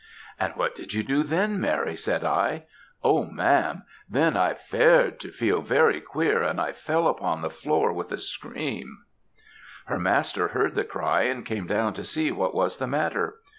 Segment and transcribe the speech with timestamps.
[0.39, 2.63] "'And what did you do then, Mary?' said I.
[3.03, 7.93] "'Oh, ma'am, then I fared to feel very queer, and I fell upon the floor
[7.93, 9.03] with a scream.'
[9.85, 13.35] "Her master heard the cry, and came down to see what was the matter.